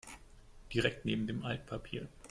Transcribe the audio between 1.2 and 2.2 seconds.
dem Altpapier.